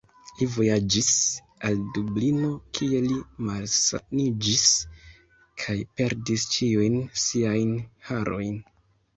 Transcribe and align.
Li 0.37 0.45
vojaĝis 0.51 1.09
al 1.69 1.75
Dublino, 1.97 2.49
kie 2.79 3.01
li 3.09 3.19
malsaniĝis, 3.49 4.65
kaj 5.65 5.77
perdis 6.01 6.47
ĉiujn 6.57 6.99
siajn 7.27 7.77
harojn. 8.11 8.59